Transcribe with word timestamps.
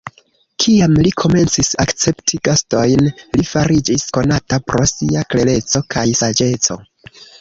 Kiam 0.61 0.95
li 1.07 1.09
komencis 1.23 1.67
akcepti 1.83 2.39
gastojn, 2.49 3.09
li 3.41 3.45
fariĝis 3.51 4.07
konata 4.19 4.59
pro 4.71 4.83
sia 4.93 5.23
klereco 5.35 5.83
kaj 5.97 6.07
saĝeco. 6.23 6.81